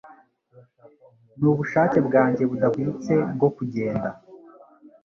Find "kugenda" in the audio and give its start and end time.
3.55-4.09